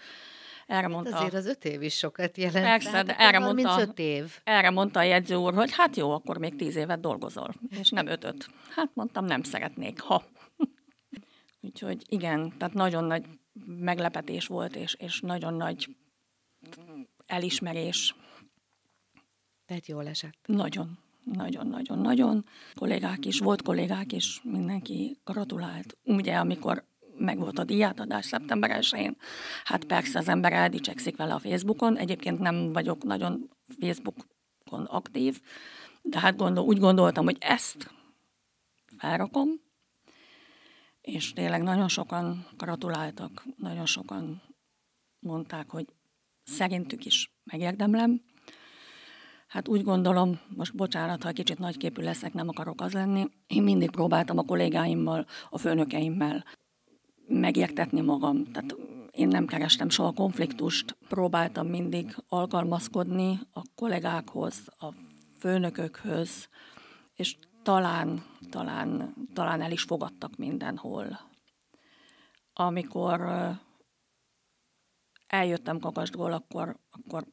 Erre 0.67 0.81
Hát 0.81 0.91
mondta, 0.91 1.17
azért 1.17 1.35
az 1.35 1.47
öt 1.47 1.65
év 1.65 1.83
is 1.83 1.97
sokat 1.97 2.37
jelent. 2.37 2.65
Persze, 2.65 2.91
tehát 2.91 3.07
de 3.07 3.17
erre 3.19 3.39
mondta- 3.39 3.69
35 3.69 3.99
év. 3.99 4.39
erre 4.45 4.71
mondta 4.71 4.99
a 4.99 5.03
jegyző 5.03 5.35
úr, 5.35 5.55
hogy 5.55 5.73
hát 5.75 5.97
jó, 5.97 6.11
akkor 6.11 6.39
még 6.39 6.57
10 6.57 6.77
évet 6.77 7.01
dolgozol, 7.01 7.55
és 7.81 7.91
nem 7.91 8.07
ötöt. 8.07 8.49
Hát 8.75 8.91
mondtam, 8.95 9.25
nem 9.25 9.43
szeretnék, 9.43 10.01
ha. 10.01 10.25
Úgyhogy 11.61 12.03
igen, 12.09 12.53
tehát 12.59 12.75
nagyon 12.75 13.05
nagy 13.05 13.25
meglepetés 13.67 14.47
volt, 14.47 14.77
és, 14.77 14.95
és 14.95 15.21
nagyon 15.21 15.55
nagy 15.55 15.89
elismerés. 17.27 18.15
Tehát 19.67 19.87
jól 19.87 20.07
esett. 20.07 20.39
Nagyon, 20.47 20.99
nagyon, 21.33 21.67
nagyon, 21.67 21.99
nagyon. 21.99 22.45
Kollégák 22.75 23.27
is, 23.27 23.39
volt 23.39 23.63
kollégák 23.63 24.13
is, 24.13 24.41
mindenki 24.45 25.19
gratulált. 25.25 25.97
Ugye, 26.05 26.37
amikor 26.37 26.85
meg 27.19 27.39
volt 27.39 27.59
a 27.59 27.65
díjátadás 27.65 28.27
szeptember 28.27 28.71
1 28.71 29.17
hát 29.65 29.85
persze 29.85 30.19
az 30.19 30.29
ember 30.29 30.53
eldicsekszik 30.53 31.17
vele 31.17 31.35
a 31.35 31.39
Facebookon. 31.39 31.97
Egyébként 31.97 32.39
nem 32.39 32.73
vagyok 32.73 33.05
nagyon 33.05 33.51
Facebookon 33.81 34.85
aktív, 34.85 35.41
de 36.03 36.21
hát 36.21 36.37
gondol, 36.37 36.65
úgy 36.65 36.79
gondoltam, 36.79 37.25
hogy 37.25 37.37
ezt 37.41 37.91
felrakom, 38.97 39.49
és 41.01 41.33
tényleg 41.33 41.63
nagyon 41.63 41.89
sokan 41.89 42.47
gratuláltak, 42.57 43.45
nagyon 43.57 43.87
sokan 43.87 44.43
mondták, 45.19 45.71
hogy 45.71 45.87
szerintük 46.45 47.05
is 47.05 47.33
megérdemlem. 47.45 48.23
Hát 49.49 49.69
úgy 49.69 49.83
gondolom, 49.83 50.41
most 50.57 50.75
bocsánat, 50.75 51.23
ha 51.23 51.33
kicsit 51.33 51.59
nagyképű 51.59 52.03
leszek, 52.03 52.33
nem 52.33 52.49
akarok 52.49 52.81
az 52.81 52.93
lenni. 52.93 53.27
Én 53.47 53.63
mindig 53.63 53.91
próbáltam 53.91 54.39
a 54.39 54.45
kollégáimmal, 54.45 55.27
a 55.51 55.59
főnökeimmel 55.59 56.45
megértetni 57.29 58.01
magam. 58.01 58.45
Tehát 58.53 58.77
én 59.11 59.29
nem 59.29 59.47
kerestem 59.47 59.89
soha 59.89 60.13
konfliktust, 60.13 60.97
próbáltam 61.09 61.67
mindig 61.67 62.17
alkalmazkodni 62.29 63.39
a 63.53 63.63
kollégákhoz, 63.75 64.69
a 64.79 64.95
főnökökhöz, 65.39 66.49
és 67.15 67.37
talán, 67.63 68.23
talán, 68.51 69.15
talán 69.35 69.63
el 69.63 69.73
is 69.73 69.83
fogadtak 69.83 70.37
mindenhol. 70.37 71.21
Amikor 72.53 73.21
eljöttem 75.27 75.79
kakasdból, 75.79 76.33
akkor, 76.33 76.77
akkor 76.91 77.27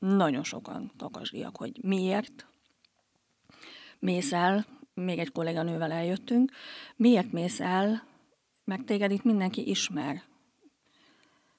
nagyon 0.00 0.44
sokan 0.44 0.92
kakasdiak, 0.96 1.56
hogy 1.56 1.78
miért 1.82 2.46
mész 3.98 4.32
el, 4.32 4.66
még 4.94 5.18
egy 5.18 5.32
kolléganővel 5.32 5.92
eljöttünk, 5.92 6.52
miért 6.96 7.32
mész 7.32 7.60
el, 7.60 8.02
meg 8.64 8.84
téged 8.84 9.10
itt 9.10 9.24
mindenki 9.24 9.68
ismer. 9.68 10.22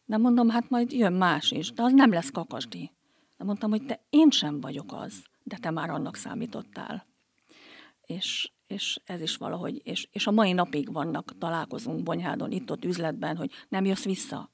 De 0.05 0.17
mondom, 0.17 0.49
hát 0.49 0.69
majd 0.69 0.91
jön 0.91 1.13
más 1.13 1.51
is, 1.51 1.71
de 1.71 1.83
az 1.83 1.93
nem 1.93 2.11
lesz 2.11 2.29
kakasdi. 2.29 2.91
De 3.37 3.43
mondtam, 3.43 3.69
hogy 3.69 3.85
te 3.85 3.99
én 4.09 4.29
sem 4.29 4.61
vagyok 4.61 4.93
az, 4.93 5.23
de 5.43 5.57
te 5.57 5.69
már 5.69 5.89
annak 5.89 6.15
számítottál. 6.15 7.05
És, 8.05 8.51
és 8.67 8.99
ez 9.05 9.21
is 9.21 9.37
valahogy, 9.37 9.81
és, 9.83 10.07
és 10.11 10.27
a 10.27 10.31
mai 10.31 10.51
napig 10.51 10.91
vannak, 10.93 11.37
találkozunk 11.37 12.03
Bonyhádon, 12.03 12.51
itt-ott 12.51 12.85
üzletben, 12.85 13.37
hogy 13.37 13.51
nem 13.69 13.85
jössz 13.85 14.03
vissza. 14.03 14.49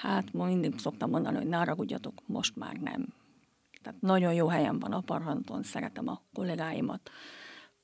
Hát 0.00 0.32
mindig 0.32 0.78
szoktam 0.78 1.10
mondani, 1.10 1.36
hogy 1.36 1.46
ne 1.46 1.56
haragudjatok, 1.56 2.22
most 2.26 2.56
már 2.56 2.76
nem. 2.76 3.06
Tehát 3.82 4.00
nagyon 4.00 4.34
jó 4.34 4.46
helyen 4.46 4.78
van 4.78 4.92
a 4.92 5.00
Parhanton, 5.00 5.62
szeretem 5.62 6.08
a 6.08 6.22
kollégáimat, 6.32 7.10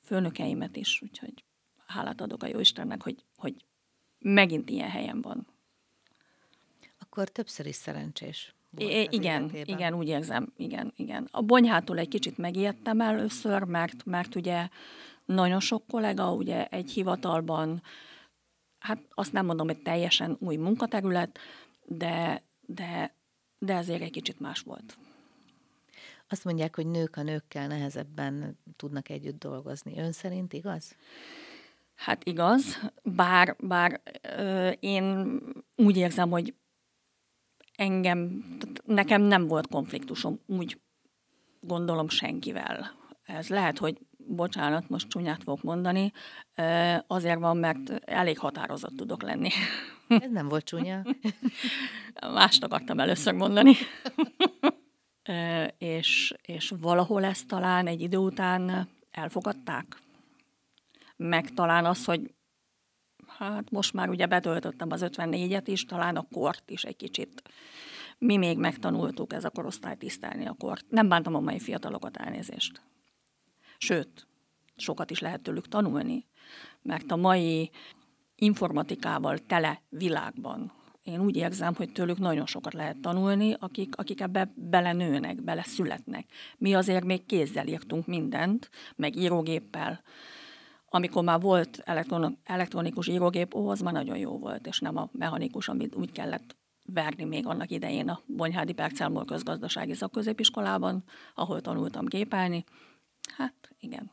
főnökeimet 0.03 0.75
is, 0.75 1.01
úgyhogy 1.01 1.43
hálát 1.85 2.21
adok 2.21 2.43
a 2.43 2.47
Jóistennek, 2.47 3.03
hogy, 3.03 3.23
hogy 3.35 3.65
megint 4.19 4.69
ilyen 4.69 4.89
helyen 4.89 5.21
van. 5.21 5.47
Akkor 6.99 7.29
többször 7.29 7.65
is 7.65 7.75
szerencsés. 7.75 8.55
I- 8.77 9.07
igen, 9.09 9.41
életében. 9.41 9.77
igen, 9.77 9.93
úgy 9.93 10.07
érzem, 10.07 10.53
igen, 10.55 10.93
igen. 10.95 11.27
A 11.31 11.41
bonyhától 11.41 11.97
egy 11.97 12.07
kicsit 12.07 12.37
megijedtem 12.37 13.01
először, 13.01 13.63
mert, 13.63 14.05
mert 14.05 14.35
ugye 14.35 14.67
nagyon 15.25 15.59
sok 15.59 15.87
kollega, 15.87 16.33
ugye 16.33 16.65
egy 16.67 16.91
hivatalban, 16.91 17.81
hát 18.79 18.99
azt 19.09 19.31
nem 19.31 19.45
mondom, 19.45 19.67
hogy 19.67 19.81
teljesen 19.81 20.37
új 20.39 20.55
munkaterület, 20.55 21.39
de, 21.87 22.43
de, 22.65 23.15
de 23.59 23.73
ezért 23.73 24.01
egy 24.01 24.11
kicsit 24.11 24.39
más 24.39 24.61
volt. 24.61 24.97
Azt 26.27 26.43
mondják, 26.43 26.75
hogy 26.75 26.87
nők 26.87 27.15
a 27.15 27.23
nőkkel 27.23 27.67
nehezebben 27.67 28.57
tudnak 28.75 29.09
együtt 29.09 29.39
dolgozni. 29.39 29.99
Ön 29.99 30.11
szerint 30.11 30.53
igaz? 30.53 30.95
Hát 31.95 32.23
igaz, 32.23 32.91
bár, 33.03 33.55
bár 33.59 34.01
ö, 34.21 34.69
én 34.69 35.39
úgy 35.75 35.97
érzem, 35.97 36.29
hogy 36.29 36.53
engem, 37.75 38.45
nekem 38.85 39.21
nem 39.21 39.47
volt 39.47 39.67
konfliktusom, 39.67 40.39
úgy 40.45 40.79
gondolom 41.59 42.09
senkivel. 42.09 42.91
Ez 43.23 43.49
lehet, 43.49 43.77
hogy 43.77 43.97
bocsánat, 44.27 44.89
most 44.89 45.07
csúnyát 45.07 45.43
fogok 45.43 45.63
mondani, 45.63 46.11
azért 47.07 47.39
van, 47.39 47.57
mert 47.57 47.89
elég 48.05 48.39
határozott 48.39 48.95
tudok 48.95 49.21
lenni. 49.21 49.49
Ez 50.07 50.31
nem 50.31 50.47
volt 50.47 50.63
csúnya. 50.63 51.03
Mást 52.33 52.63
akartam 52.63 52.99
először 52.99 53.33
mondani. 53.33 53.73
és, 55.77 56.33
és 56.41 56.73
valahol 56.79 57.23
ezt 57.23 57.47
talán 57.47 57.87
egy 57.87 58.01
idő 58.01 58.17
után 58.17 58.89
elfogadták. 59.11 60.01
Meg 61.15 61.53
talán 61.53 61.85
az, 61.85 62.05
hogy 62.05 62.33
hát 63.27 63.71
most 63.71 63.93
már 63.93 64.09
ugye 64.09 64.25
betöltöttem 64.25 64.91
az 64.91 65.05
54-et 65.05 65.63
is, 65.65 65.85
talán 65.85 66.15
a 66.15 66.27
kort 66.31 66.69
is 66.69 66.83
egy 66.83 66.95
kicsit. 66.95 67.41
Mi 68.17 68.37
még 68.37 68.57
megtanultuk 68.57 69.33
ez 69.33 69.45
a 69.45 69.49
korosztály 69.49 69.95
tisztelni 69.95 70.45
a 70.45 70.55
kort. 70.59 70.85
Nem 70.89 71.09
bántam 71.09 71.35
a 71.35 71.39
mai 71.39 71.59
fiatalokat 71.59 72.17
elnézést. 72.17 72.81
Sőt, 73.77 74.27
sokat 74.75 75.11
is 75.11 75.19
lehet 75.19 75.41
tőlük 75.41 75.67
tanulni, 75.67 76.25
mert 76.81 77.11
a 77.11 77.15
mai 77.15 77.71
informatikával 78.35 79.37
tele 79.37 79.81
világban 79.89 80.71
én 81.07 81.19
úgy 81.19 81.35
érzem, 81.35 81.75
hogy 81.75 81.91
tőlük 81.91 82.17
nagyon 82.17 82.45
sokat 82.45 82.73
lehet 82.73 82.99
tanulni, 83.01 83.55
akik, 83.59 83.97
akik 83.97 84.21
ebbe 84.21 84.51
belenőnek, 84.55 85.43
bele 85.43 85.63
születnek. 85.63 86.25
Mi 86.57 86.73
azért 86.73 87.03
még 87.03 87.25
kézzel 87.25 87.67
írtunk 87.67 88.07
mindent, 88.07 88.69
meg 88.95 89.15
írógéppel. 89.15 90.01
Amikor 90.89 91.23
már 91.23 91.39
volt 91.39 91.81
elektron, 91.85 92.37
elektronikus 92.43 93.07
írógép, 93.07 93.55
ó, 93.55 93.69
az 93.69 93.81
már 93.81 93.93
nagyon 93.93 94.17
jó 94.17 94.37
volt, 94.37 94.67
és 94.67 94.79
nem 94.79 94.97
a 94.97 95.09
mechanikus, 95.11 95.67
amit 95.67 95.95
úgy 95.95 96.11
kellett 96.11 96.55
verni 96.85 97.23
még 97.23 97.45
annak 97.45 97.71
idején 97.71 98.09
a 98.09 98.19
Bonyhádi 98.25 98.73
Percelmol 98.73 99.25
közgazdasági 99.25 99.93
szakközépiskolában, 99.93 101.03
ahol 101.35 101.61
tanultam 101.61 102.05
gépelni. 102.05 102.63
Hát 103.35 103.69
igen, 103.79 104.11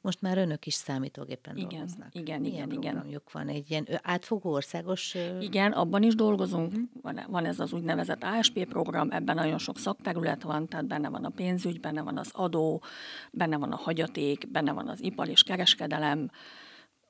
most 0.00 0.20
már 0.20 0.38
önök 0.38 0.66
is 0.66 0.74
számítógépen 0.74 1.56
igen, 1.56 1.68
dolgoznak. 1.68 2.14
Igen, 2.14 2.40
Milyen 2.40 2.70
igen, 2.70 2.82
igen. 3.04 3.22
van? 3.32 3.48
Egy 3.48 3.70
ilyen 3.70 3.86
átfogó 4.02 4.52
országos... 4.52 5.16
Igen, 5.40 5.72
abban 5.72 6.02
is 6.02 6.14
dolgozunk. 6.14 6.72
Uh-huh. 6.72 6.88
Van, 7.02 7.20
van 7.28 7.44
ez 7.44 7.60
az 7.60 7.72
úgynevezett 7.72 8.22
ASP 8.22 8.64
program, 8.64 9.10
ebben 9.10 9.34
nagyon 9.34 9.58
sok 9.58 9.78
szakterület 9.78 10.42
van, 10.42 10.66
tehát 10.68 10.86
benne 10.86 11.08
van 11.08 11.24
a 11.24 11.28
pénzügy, 11.28 11.80
benne 11.80 12.02
van 12.02 12.18
az 12.18 12.30
adó, 12.32 12.82
benne 13.30 13.56
van 13.56 13.72
a 13.72 13.76
hagyaték, 13.76 14.50
benne 14.50 14.72
van 14.72 14.88
az 14.88 15.02
ipar 15.02 15.28
és 15.28 15.42
kereskedelem, 15.42 16.30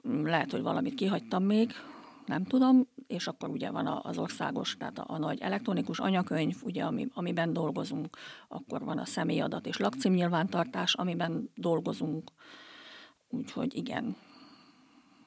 lehet, 0.02 0.50
hogy 0.50 0.62
valamit 0.62 0.94
kihagytam 0.94 1.44
még, 1.44 1.72
nem 2.26 2.44
tudom, 2.44 2.88
és 3.06 3.26
akkor 3.26 3.48
ugye 3.48 3.70
van 3.70 3.86
az 3.86 4.18
országos, 4.18 4.76
tehát 4.76 4.98
a, 4.98 5.04
a 5.08 5.18
nagy 5.18 5.40
elektronikus 5.40 5.98
anyakönyv, 5.98 6.56
ugye, 6.62 6.84
ami, 6.84 7.08
amiben 7.14 7.52
dolgozunk, 7.52 8.16
akkor 8.48 8.84
van 8.84 8.98
a 8.98 9.04
személyadat 9.04 9.66
és 9.66 9.76
lakcímnyilvántartás, 9.76 10.94
amiben 10.94 11.50
dolgozunk, 11.54 12.30
úgyhogy 13.28 13.74
igen. 13.74 14.16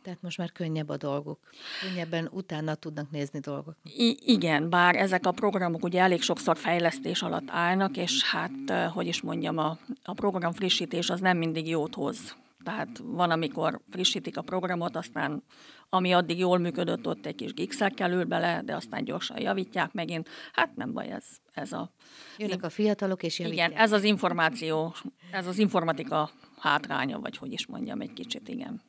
Tehát 0.02 0.22
most 0.22 0.38
már 0.38 0.52
könnyebb 0.52 0.90
a 0.90 0.98
dolgok. 0.98 1.40
Könnyebben 1.82 2.30
utána 2.32 2.76
tudnak 2.76 3.12
nézni 3.12 3.40
dolgok. 3.40 3.76
I- 3.84 4.18
igen, 4.26 4.70
bár 4.70 4.96
ezek 4.96 5.26
a 5.26 5.32
programok 5.32 5.84
ugye 5.84 6.02
elég 6.02 6.22
sokszor 6.22 6.58
fejlesztés 6.58 7.22
alatt 7.22 7.50
állnak, 7.50 7.98
és 7.98 8.24
hát, 8.24 8.92
hogy 8.94 9.08
is 9.08 9.22
mondjam, 9.22 9.58
a, 9.58 9.78
a 10.04 10.14
program 10.14 10.52
frissítés 10.52 11.10
az 11.10 11.20
nem 11.20 11.38
mindig 11.38 11.68
jót 11.68 11.96
hoz. 11.96 12.36
Tehát 12.64 13.02
van, 13.04 13.32
amikor 13.32 13.82
frissítik 13.90 14.38
a 14.38 14.42
programot, 14.42 14.96
aztán 14.96 15.44
ami 15.90 16.14
addig 16.14 16.38
jól 16.38 16.58
működött, 16.58 17.08
ott 17.08 17.26
egy 17.26 17.36
kis 17.36 17.54
gigszer 17.54 17.94
kerül 17.94 18.24
bele, 18.24 18.62
de 18.66 18.76
aztán 18.76 19.04
gyorsan 19.04 19.42
javítják 19.42 19.92
megint. 19.92 20.30
Hát 20.54 20.76
nem 20.76 20.94
baj, 20.94 21.12
ez, 21.12 21.26
ez 21.54 21.72
a... 21.72 21.92
Jönnek 22.38 22.64
a 22.64 22.70
fiatalok 22.70 23.24
és 23.24 23.40
javítják. 23.40 23.70
Igen, 23.70 23.82
ez 23.82 23.92
az 23.92 24.04
információ, 24.04 24.96
ez 25.32 25.48
az 25.48 25.58
informatika 25.58 26.32
hátránya, 26.60 27.20
vagy 27.20 27.38
hogy 27.38 27.52
is 27.52 27.66
mondjam 27.66 28.02
egy 28.02 28.14
kicsit, 28.14 28.48
igen. 28.48 28.82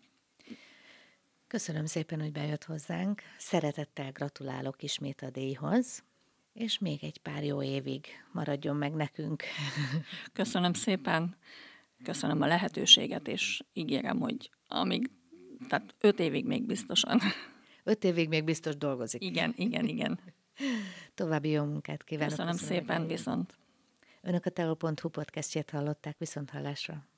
Köszönöm 1.47 1.87
szépen, 1.87 2.21
hogy 2.21 2.33
bejött 2.33 2.65
hozzánk. 2.65 3.23
Szeretettel 3.39 4.13
gratulálok 4.13 4.83
ismét 4.83 5.23
a 5.23 5.31
díjhoz, 5.31 6.05
és 6.53 6.79
még 6.79 7.05
egy 7.05 7.19
pár 7.19 7.45
jó 7.45 7.63
évig 7.63 8.07
maradjon 8.33 8.77
meg 8.77 8.93
nekünk. 8.93 9.43
Köszönöm 10.33 10.73
szépen, 10.73 11.37
köszönöm 12.05 12.43
a 12.43 12.47
lehetőséget, 12.47 13.29
és 13.29 13.63
ígérem, 13.73 14.19
hogy 14.21 14.51
amíg 14.67 15.11
tehát 15.69 15.95
öt 16.01 16.19
évig 16.21 16.47
még 16.47 16.67
biztosan. 16.67 17.21
Öt 17.85 18.05
évig 18.05 18.29
még 18.29 18.45
biztos 18.45 18.77
dolgozik. 18.77 19.23
Igen, 19.25 19.53
igen, 19.57 19.87
igen. 19.87 20.21
További 21.15 21.49
jó 21.49 21.65
munkát 21.65 22.05
kívánok. 22.05 22.31
Köszönöm, 22.31 22.57
szépen, 22.57 23.07
viszont. 23.07 23.59
Önök 24.23 24.47
a 24.47 24.51
teol.hu 24.51 25.09
podcastjét 25.09 25.71
hallották, 25.71 26.19
viszont 26.19 26.51
hallásra. 26.51 27.10